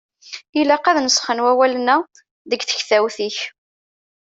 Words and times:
Ilaq 0.59 0.85
ad 0.91 0.97
nesxen 1.01 1.43
wawalen-a 1.43 1.97
deg 2.51 2.61
tektawt-ik. 2.63 3.37